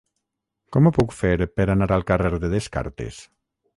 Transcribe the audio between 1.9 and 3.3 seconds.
al carrer de Descartes?